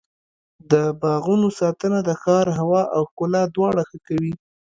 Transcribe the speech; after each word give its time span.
د 0.71 0.73
باغونو 1.01 1.47
ساتنه 1.59 1.99
د 2.03 2.09
ښار 2.21 2.47
هوا 2.59 2.81
او 2.95 3.01
ښکلا 3.09 3.43
دواړه 3.55 3.81
ښه 3.89 3.97
کوي. 4.07 4.33